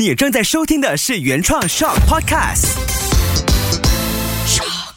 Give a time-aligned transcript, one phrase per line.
[0.00, 2.74] 你正在收听的是原创 Shock Podcast。
[4.46, 4.94] Shock。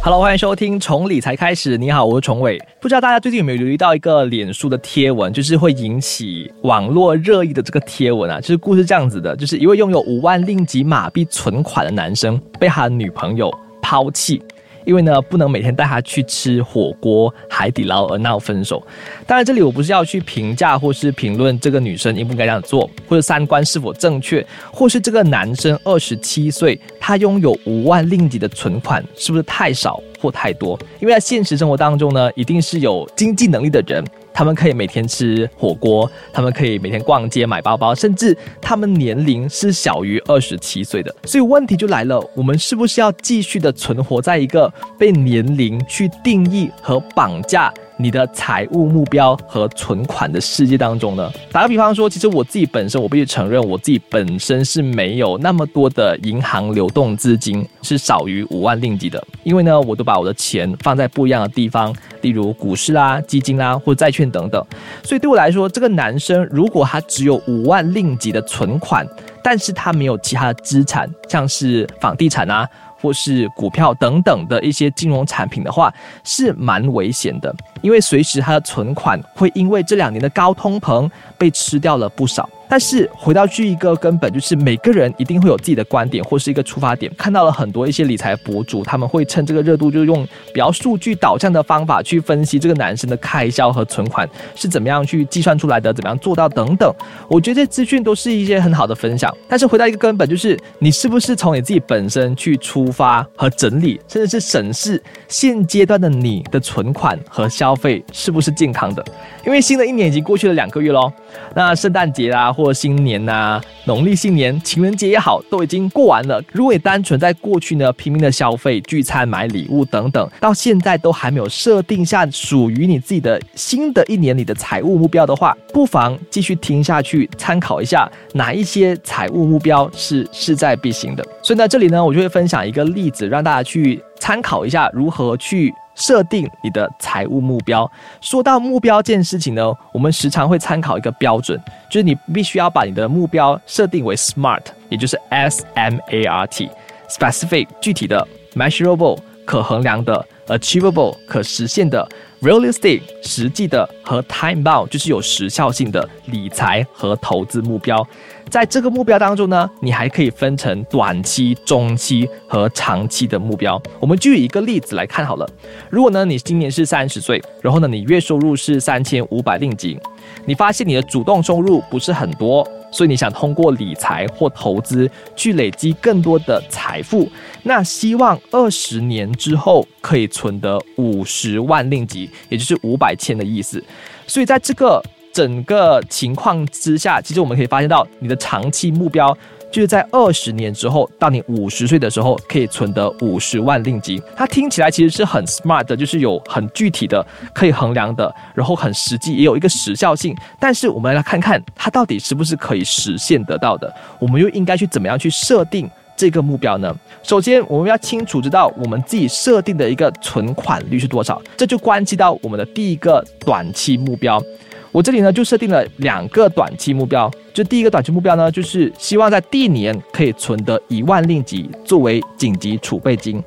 [0.00, 1.76] Hello，欢迎收听从理财开始。
[1.76, 2.62] 你好，我是崇伟。
[2.80, 13.52] 不知道大家最近有没有留意到一个脸书的贴文，就是会引起网络热议的这个贴文啊，就是故事这样子的，就是一位拥有五万令吉马币存款的男生被他的女朋友
[13.92, 14.42] 抛弃。
[14.84, 18.84] 因为呢，不能每天带她去吃火锅、海底捞而闹分手。
[19.28, 30.78] 当然，这里我不是要去评价或是评论这个女生应不应该这样做，或者三观是否正确，或是这个男生二十七岁，他拥有五万令吉的存款是不是太少或太多？
[31.00, 34.02] 因为在现实生活当中呢，一定是有经济能力的人。
[34.34, 41.14] 他们可以每天吃火锅，他们可以每天逛街买包包，甚至他们年龄是小于二十七岁的。
[41.24, 47.70] 所以问题就来了，我们是不是要继续的存活在一个被年龄去定义和绑架
[48.02, 51.30] 你的财务目标和存款的世界当中呢？
[51.52, 59.24] 打个比方说，其实我自己本身，我必须承认，我自己本身是没有那么多的银行流动资金，是少于五万令吉的。
[59.44, 64.60] 因为呢，我都把我的钱放在不一样的地方，例如股市啦、基金啦或债券等等。
[65.04, 69.06] 所以对我来说，这个男生如果他只有五万令吉的存款，
[69.44, 72.68] 但是他没有其他的资产，像是房地产啊。
[73.02, 82.48] 或是股票等等的一些金融产品的话，是蛮危险的，因为随时它的存款会因为这两年的高通膨被吃掉了不少。
[82.68, 87.12] 但是回到去一个根本，就是每个人一定会有自己的观点或是一个出发点。
[87.18, 96.90] 看到了很多一些理财博主，他们会趁这个热度，就用比较数据导向的方法去分析这个男生的开销和存款是怎么样去计算出来的，怎么样做到等等。
[97.28, 99.30] 我觉得这资讯都是一些很好的分享。
[99.46, 109.04] 但是回到一个根本，就是你是不是从你自己本身去出发和整理，甚至是审视现阶段的你的存款和消费是不是健康的？
[109.44, 111.12] 因为新的一年已经过去了两个月喽，
[111.54, 112.50] 那圣诞节啊。
[112.52, 116.40] 或过新年呐、农历新年、情人节也好，都已经过完了。
[116.52, 131.26] 如果你单纯在过去呢拼命的消费、聚餐、买礼物等等，到现在都还没有设定下属于你自己的新的一年里的财务目标的话，不妨继续听下去，参考一下哪一些财务目标是势在必行的。
[131.42, 135.74] 所以呢，这里呢，我就会分享一个例子，让大家去参考一下如何去。
[135.94, 137.90] 设定你的财务目标。
[138.20, 152.06] 说到目标这件事情呢，我们时常会参考一个标准，就是你必须要把你的目标设定为 SMART，也就是 S M A R T，specific 具体的，measurable 可衡量的，achievable 可实现的
[152.40, 158.06] ，realistic 实际的和 time bound 就是有时效性的理财和投资目标。
[158.48, 163.80] 在这个目标当中呢，你还可以分成短期、中期和长期的目标。
[163.98, 165.48] 我们就以一个例子来看好了。
[165.88, 169.98] 如果呢，你今年是三十岁，然后呢，你月收入是三千五百令吉，
[170.44, 177.28] 你发现你的主动收入不是很多，所以你想通过理财或投资去累积更多的财富，
[177.64, 183.82] 那希望二十年之后可以存得五十万令吉，也就是五百千的意思。
[184.26, 185.02] 所以在这个
[185.32, 189.36] 整个情况之下，其实我们可以发现到，你的长期目标
[189.72, 194.22] 就是在二十年之后，到你五十岁的时候，可以存得五十万令吉。
[194.36, 200.36] 它听起来其实是很 smart 的，就是有很具体的、可以衡量的，然后很实际，也有一个时效性。
[200.60, 206.94] 但是我们来看看它到底是不是可以实现得到的，我们又应该去怎么样去设定这个目标呢？
[207.22, 214.42] 首先，我们要清楚知道我们自己设定的一个存款率是多少，这就关系到我们的第一个短期目标。
[214.92, 223.42] 我这里呢就设定了两个短期目标，就第一个短期目标呢，就是希望在第一年可以存得一万令吉作为紧急储备金，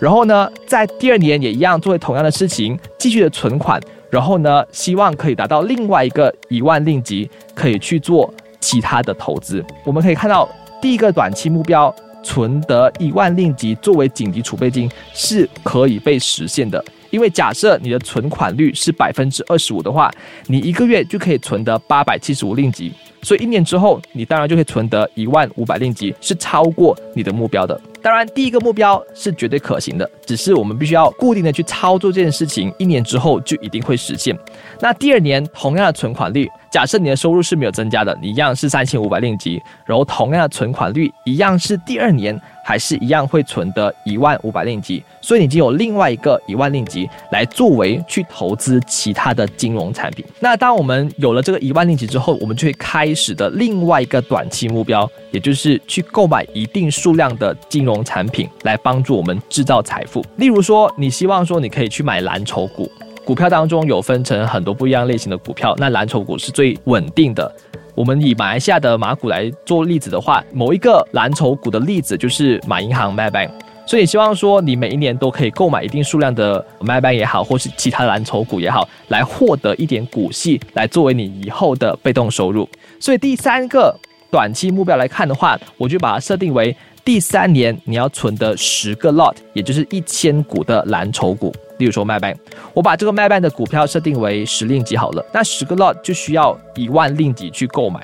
[0.00, 9.64] 然后呢，在第二年也一样做同样的事情，继续的存款，然后呢，希望可以达到另外一个一万令吉，可以去做其他的投资。
[9.84, 10.48] 我们可以看到
[10.82, 11.94] 第一个短期目标
[12.24, 16.84] 存得一万令吉作为紧急储备金是可以被实现的。
[17.10, 20.10] 因为假设你的存款率是百分之二十五的话，
[20.46, 27.80] 你一个月就可以存得八百七十五令吉，所以一年之后，你当然就可以存得一万五百令吉，是超过你的目标的。
[28.00, 34.36] 当然，第一个目标是绝对可行的，只是我们必须要固定的去操作这件事情，一年之后就一定会实现。
[34.80, 50.22] 那第二年同样的存款率，假设你的收入是没有增加的，你一样是三千五百令吉，然后同样的存款率一样是第二年还是一样会存的一万五百令吉，所以你已经有另外一个一万令吉来作为去投资其他的金融产品。
[50.38, 60.22] 那当我们有了这个一万令吉之后，我们就会开始的另外一个短期目标，也就是去购买一定数量的金融产品来帮助我们制造财富。
[60.36, 62.86] 例如说，你希望说你可以去买蓝筹股，
[63.24, 67.50] 股票当中有分成很多不一样类型的股票，那蓝筹股是最稳定的。
[67.98, 73.54] 我们以马来西亚的马股来做例子的话，某一个蓝筹股的例子就是马银行 m a b a n k
[73.84, 82.68] 所以希望说你每一年都可以购买一定数量的 m a b a n k 也好，或是其他蓝筹股也好，来获得一点股息，来作为你以后的被动收入。
[83.00, 83.92] 所以第三个
[84.30, 91.52] 短期目标来看的话，我就把它设定为第三年你要存的十个 lot，也就是一千股的蓝筹股。
[91.78, 92.36] 例如说麦班，
[92.74, 98.00] 我把这个麦班的股票设定为十令吉好了，那十个 lot 就需要一万令吉去购买。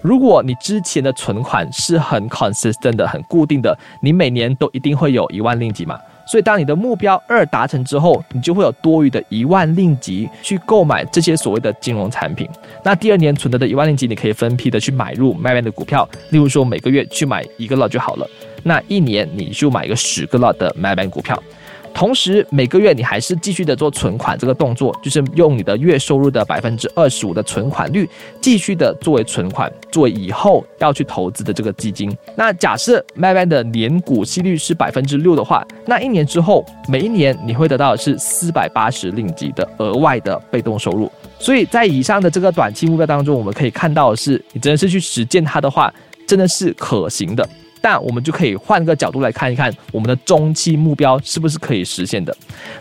[0.00, 5.98] 如果你之前的存款是很 consistent 的、很固定的，你每年都一定会有一万令吉嘛。
[6.24, 12.48] 所以当你的目标二达成之后，你就会有多余的一万令吉去购买这些所谓的金融产品。
[12.84, 18.26] 那第二年存得的一万令吉，你可以分批的去买入麦班的股票，例如说每个月去买一个 lot 就好了。
[18.62, 21.40] 那一年你就买一个十个 lot 的麦班股票。
[21.94, 28.08] 同时，每个月你还是继续的做存款这个动作，就是用你的月收入的百分之二十五的存款率，
[28.40, 32.14] 继续的作为存款，作为以后要去投资的这个基金。
[32.34, 41.10] 那假设 Maybank 的年股息率是百分之六的话，那一年之后，每一年你会得到的是四百八十令吉的额外的被动收入。
[41.38, 45.92] 所以在以上的这个短期目标当中，我们可以看到的是，你真的是去实践它的话，
[46.26, 47.48] 真的是可行的。
[47.82, 52.34] 但我们就可以换个角度来看一看，我们的中期目标是不是可以实现的？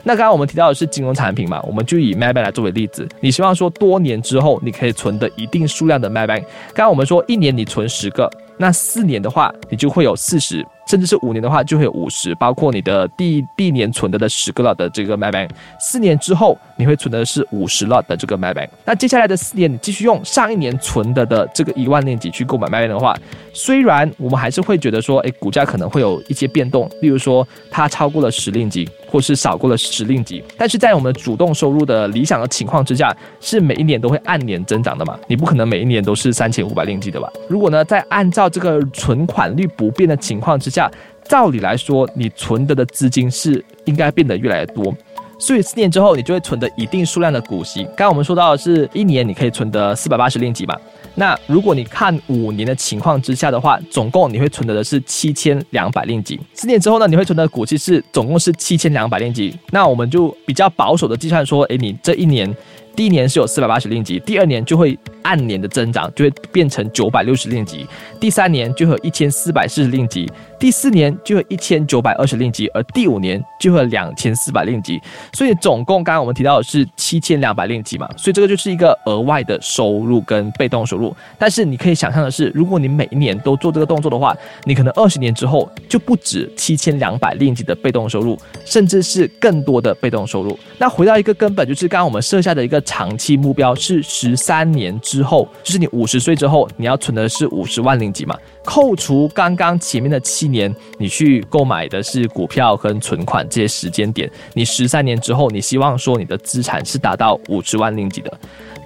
[0.04, 3.06] 那刚刚我们提到的是金融产品嘛，我们就以 m a b a n 来作为例子。
[3.20, 10.66] 你希望说多年之后你可以存的一定数量的 m a b a n 刚刚我们说一年你存十个，那四年的话你就会有四十。
[10.92, 15.50] 甚至是五年的话，就会有五十，包括你的第第一年存的的十个 lot 的这个 MyBank，
[15.80, 18.68] 四年之后你会存的是五十 lot 的这个 MyBank。
[18.84, 23.16] 那接下来的四年，你继续用上一年存的的这个一万年级去购买 MyBank 的话，
[23.54, 35.18] 虽然我们还是会觉得说，哎，股价可能会有一些变动，例如说它超过了十令吉，或是少过了十令吉，但是在我们主动收入的理想的情况之下，是每一年都会按年增长的嘛？
[35.28, 37.32] 你不可能每一年都是三千五百令吉的吧？
[37.48, 40.81] 如果呢，在按照这个存款率不变的情况之下，
[41.24, 44.94] 照理来说，你存得的资金是应该变得越来越多，
[45.40, 47.84] 所以四年之后，你就会存得一定数量的股息。
[47.84, 50.76] 刚刚我们说到的是一年你可以存得四百八十令吉嘛？
[51.16, 56.40] 那如果你看五年的情况之下的话，总共你会存得的是七千两百令吉。
[56.54, 59.54] 四年之后呢，你会存的股息是总共是七千两百令吉。
[59.72, 62.54] 那我们就比较保守的计算说，诶，你这一年。
[62.96, 67.86] 第一年是有四百八十令吉，第二年就会按年的增长，就会变成九百六十令吉，
[68.20, 70.30] 第三年就会有一千四百四十令吉，
[70.60, 75.00] 第四年就会一千九百二十令吉，而第五年就会有两千四百令吉。
[75.34, 81.16] 所以总共刚刚我们提到的是七千两百令吉嘛，所以这个就是一个额外的收入跟被动收入。
[81.40, 84.36] 但是你可以想象的是，如果你每一年都做这个动作的话，
[84.66, 90.60] 你可能二十年之后就不止七千两百令吉的被动收入，甚至是更多的被动收入。
[90.78, 92.81] 那回到一个根本，就是刚刚我们设下的一个。
[92.82, 98.38] 长期目标是十三年之后，就是你五十岁之后，你要存的是五十万零几嘛？
[98.64, 108.32] 扣除刚刚前面的七年，你去购买的是股票跟存款这些时间点，你十三年之后，你希望说你的资产是达到五十万零几的。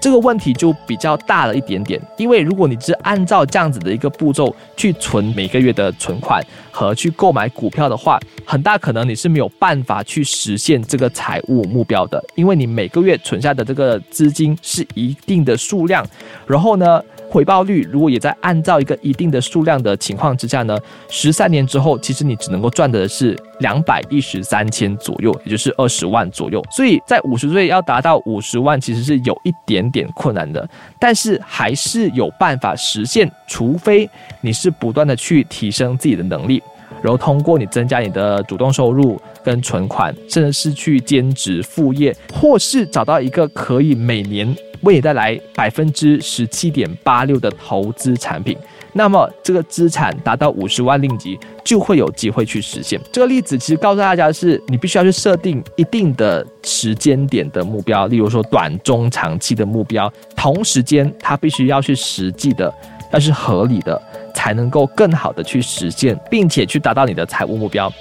[0.02, 16.06] 这个问题就比较大了一点点，因为如果你是按照这样子的一个步骤去存每个月的存款和去购买股票的话，很大可能你是没有办法去实现这个财务目标的，因为你每个月存下的这个资金是一定的数量，
[16.46, 17.02] 然后呢？
[17.36, 26.64] 回报率如果也在按照一个一定的数量的情况之下呢，十三年之后，其实你只能够赚的是两百一十三千左右，也就是二十万左右。
[26.72, 30.66] 所以在五十岁要达到五十万，其实是有一点点困难的，
[30.98, 36.64] 但是还是有办法实现，除非你是不断的去提升自己的能力，
[37.02, 44.56] 然后通过你增加你的主动收入跟存款，甚至是去兼职副业，或是找到一个可以每年。
[44.86, 48.58] 为你带来百分之十七点八六的投资产品，
[48.94, 52.98] 那么这个资产达到五十万令吉，就会有机会去实现。
[53.12, 62.74] 这个例子其实告诉大家的是，你必须要去设定一定的时间点的目标，例如说短中长期的目标，同时间它必须要去实际的，
[63.12, 64.02] 要是合理的，
[64.34, 67.92] 才能够更好的去实现，并且去达到你的财务目标。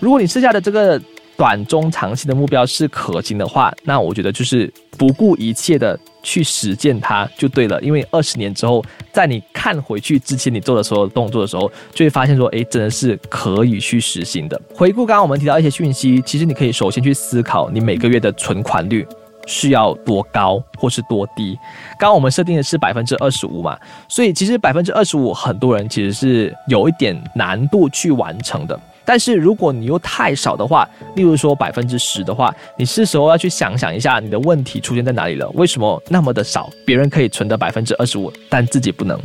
[0.00, 1.00] 如果你设下的这个。
[1.36, 7.80] 短中长期的目标是可行的话，那我觉得就是不顾一切的去实践它就对了。
[7.80, 14.60] 因为二十年之后，在你看回去之前你做的所有动作的时候，就会发现说，哎，真的是可以去实行的。
[14.74, 19.06] 回顾刚刚我们提到一些讯息，其实你可以首先去思考你每个月的存款率。
[19.46, 21.54] 是要多高或是多低？
[21.98, 28.80] 刚刚我们设定的是百分之二十五嘛，所以其实百分之二十五，很多人其实是有一点难度去完成的。
[29.04, 35.48] 但是如果你又太少的话，例如说百分之十的话，你是时候要去想想一下你的问题出现在哪里了？
[35.50, 36.70] 为什么那么的少？
[36.86, 39.20] 别人可以存的百分之二十五，但自己不能，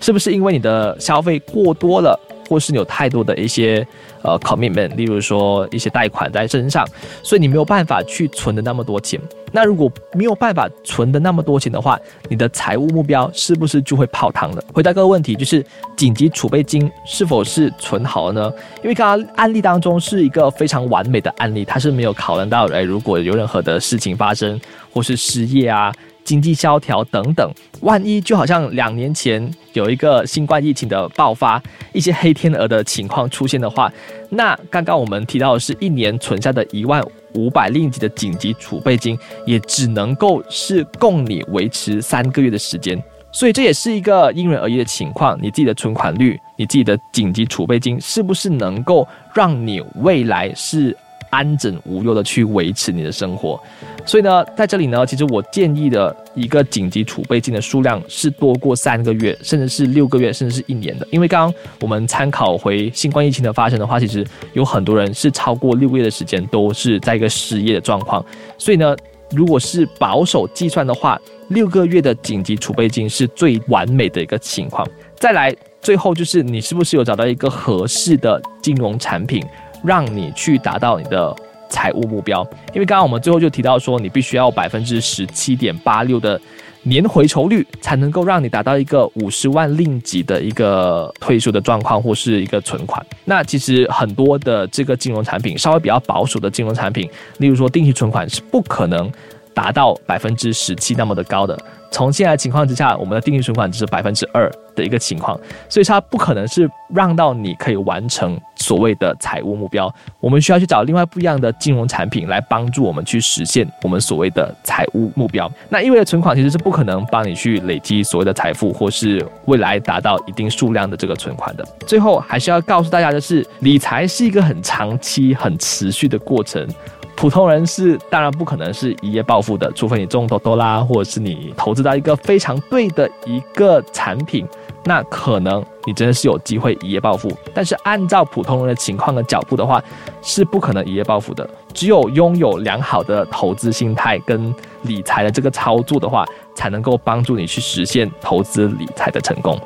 [0.00, 2.18] 是不是因为你的消费过多了？
[2.48, 3.86] 或是你有太多的一些
[4.22, 6.86] 呃 commitment，例如说一些贷款在身上，
[7.22, 9.20] 所以你没有办法去存的那么多钱。
[9.52, 11.98] 那如果没有办法存的那么多钱的话，
[12.28, 14.64] 你的财务目标是不是就会泡汤了？
[14.72, 15.64] 回答各个问题，就是
[15.96, 18.52] 紧急储备金是否是存好了呢？
[18.82, 24.60] 因为刚刚案例当中是一个非常完美的案例，它是没有考量到，哎，如果有任何的事情发生，
[24.92, 25.92] 或是失业啊。
[26.24, 27.48] 经济萧条等等，
[27.80, 31.62] 万一就好像两年前有一个新冠疫情的爆发，
[31.92, 33.92] 一些黑天鹅的情况出现的话，
[34.30, 37.04] 那刚刚我们提到的是一年存下的一万
[37.34, 43.00] 五百令吉的紧急储备金，也只能够是供你维持三个月的时间，
[43.30, 45.38] 所以这也是一个因人而异的情况。
[45.42, 50.96] 你自己的存款率，你自己的紧急储备金，是不是能够让你未来是？
[51.34, 53.60] 安枕无忧的去维持你的生活，
[54.06, 61.06] 所以呢，在这里呢，其实我建议的一个紧急储备金的数量是多过三个月，甚至是六个月，甚至是一年的。
[61.10, 68.24] 因为刚刚我们参考回新冠疫情的发生的话，其实有很多人是超过六个月的时间都是在一个失业的状况。
[68.56, 68.94] 所以呢，
[69.32, 74.86] 如果是保守计算的话，六个月的紧急储备金是最完美的一个情况。
[75.16, 79.44] 再来，最后就是你是不是有找到一个合适的金融产品？
[79.84, 81.34] 让你去达到你的
[81.68, 86.40] 财务目标，因为刚刚我们最后就提到说，你必须要百分之十七点八六的
[86.84, 93.04] 年回酬率，才能够让你达到一个五十万令吉的一个退休的状况或是一个存款。
[93.24, 99.10] 那其实很多的这个金融产品，稍微比较保守的金融产品，例如说定期存款，是不可能
[99.54, 101.58] 达到百分之十七那么的高的。
[101.90, 109.88] 从现在情况之下，我们的定期存款只是百分之二的一个情况，所以它不可能是让到你可以完成所谓的财务目标。
[110.18, 115.48] 我们需要去找另外不一样的金融产品来帮助我们去实现我们所谓的财务目标。
[115.68, 121.64] 那意味着存款其实是不可能帮你去累积所谓的财富，或是未来达到一定数量的这个存款的。
[121.86, 126.66] 最后还是要告诉大家的是，理财是一个很长期、很持续的过程。
[127.16, 134.46] 普通人是当然不可能是一夜暴富的，除非你中多多啦，或者是你投资到一个非常对的一个产品，
[134.84, 137.32] 那可能你真的是有机会一夜暴富。
[137.54, 139.82] 但是按照普通人的情况的脚步的话，
[140.20, 141.48] 是不可能一夜暴富的。
[141.72, 149.58] 只有拥有良好的投资心态跟理财的这个操作的话，才能够帮助你去实现投资理财的成功。